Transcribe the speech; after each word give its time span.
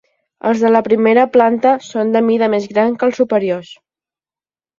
Els 0.51 0.61
de 0.63 0.69
la 0.69 0.79
primera 0.87 1.25
planta 1.35 1.73
són 1.89 2.15
de 2.15 2.23
mida 2.31 2.49
més 2.55 2.67
gran 2.73 2.97
que 3.03 3.09
els 3.11 3.21
superiors. 3.23 3.71